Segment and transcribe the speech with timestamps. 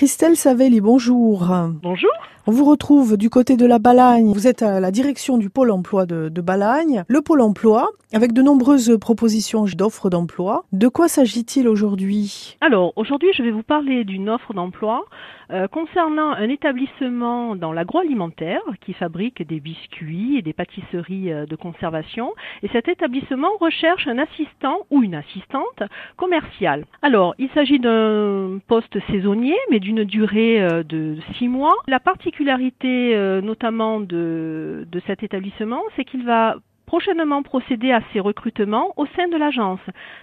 [0.00, 1.46] Christelle Savelli, bonjour.
[1.82, 2.10] Bonjour.
[2.46, 4.32] On vous retrouve du côté de la Balagne.
[4.32, 7.04] Vous êtes à la direction du pôle emploi de, de Balagne.
[7.06, 10.64] Le pôle emploi, avec de nombreuses propositions d'offres d'emploi.
[10.72, 12.56] De quoi s'agit-il aujourd'hui?
[12.62, 15.04] Alors, aujourd'hui, je vais vous parler d'une offre d'emploi
[15.52, 21.56] euh, concernant un établissement dans l'agroalimentaire qui fabrique des biscuits et des pâtisseries euh, de
[21.56, 22.32] conservation.
[22.62, 25.82] Et cet établissement recherche un assistant ou une assistante
[26.16, 26.84] commerciale.
[27.02, 31.74] Alors, il s'agit d'un poste saisonnier, mais d'une durée euh, de six mois.
[31.88, 32.60] La particularité
[33.42, 36.56] notamment de, de cet établissement, c'est qu'il va
[36.90, 39.78] prochainement procéder à ces recrutements au sein de l'agence.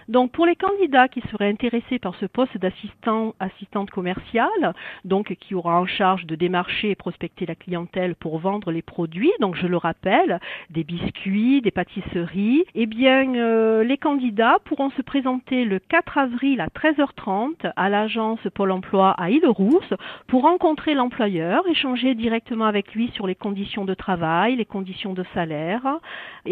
[0.06, 4.74] Donc pour les candidats qui seraient intéressés par ce poste d'assistant assistante commerciale,
[5.06, 9.32] donc qui aura en charge de démarcher et prospecter la clientèle pour vendre les produits,
[9.40, 15.00] donc je le rappelle, des biscuits, des pâtisseries, eh bien euh, les candidats pourront se
[15.00, 19.94] présenter le 4 avril à 13h30 à l'agence Pôle emploi à Île-Rousse
[20.26, 25.24] pour rencontrer l'employeur, échanger directement avec lui sur les conditions de travail, les conditions de
[25.32, 25.98] salaire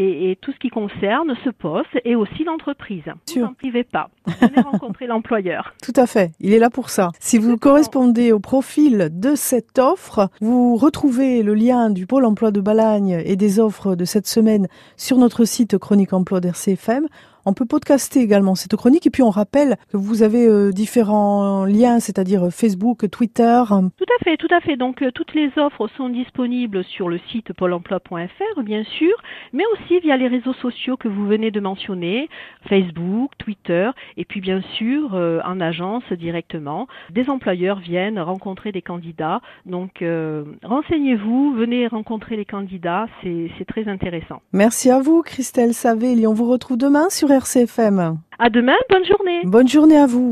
[0.07, 3.05] et, tout ce qui concerne ce poste et aussi l'entreprise.
[3.35, 4.11] Ne n'en privez pas.
[4.41, 5.75] Venez rencontrer l'employeur.
[5.83, 6.33] Tout à fait.
[6.41, 7.11] Il est là pour ça.
[7.21, 12.51] Si vous correspondez au profil de cette offre, vous retrouvez le lien du pôle emploi
[12.51, 17.07] de Balagne et des offres de cette semaine sur notre site Chronique Emploi d'RCFM.
[17.49, 21.65] On peut podcaster également cette chronique et puis on rappelle que vous avez euh, différents
[21.65, 23.63] liens, c'est-à-dire Facebook, Twitter.
[23.69, 24.77] Tout à fait, tout à fait.
[24.77, 29.15] Donc euh, toutes les offres sont disponibles sur le site pôle emploi.fr bien sûr,
[29.53, 32.29] mais aussi via les réseaux sociaux que vous venez de mentionner,
[32.69, 36.89] Facebook, Twitter et puis bien sûr euh, en agence directement.
[37.11, 39.41] Des employeurs viennent rencontrer des candidats.
[39.67, 40.03] Donc
[40.65, 44.43] renseignez-vous, venez rencontrer les candidats, c'est très intéressant.
[44.53, 46.27] Merci à vous Christelle Savé.
[46.27, 47.09] On vous retrouve demain
[47.45, 48.19] sur RCFM.
[48.39, 49.41] À demain, bonne journée.
[49.45, 50.25] Bonne journée à vous.